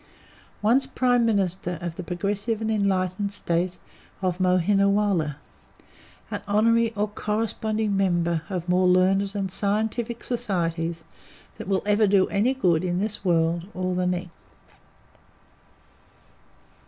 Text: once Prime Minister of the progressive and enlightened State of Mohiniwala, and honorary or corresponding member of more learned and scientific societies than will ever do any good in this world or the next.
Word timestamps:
once 0.63 0.87
Prime 0.87 1.27
Minister 1.27 1.77
of 1.79 1.93
the 1.95 2.01
progressive 2.01 2.59
and 2.59 2.71
enlightened 2.71 3.31
State 3.31 3.77
of 4.19 4.39
Mohiniwala, 4.39 5.35
and 6.31 6.41
honorary 6.47 6.91
or 6.95 7.07
corresponding 7.07 7.95
member 7.95 8.41
of 8.49 8.67
more 8.67 8.87
learned 8.87 9.35
and 9.35 9.51
scientific 9.51 10.23
societies 10.23 11.03
than 11.59 11.69
will 11.69 11.83
ever 11.85 12.07
do 12.07 12.27
any 12.29 12.55
good 12.55 12.83
in 12.83 12.97
this 12.99 13.23
world 13.23 13.67
or 13.75 13.93
the 13.93 14.07
next. 14.07 14.39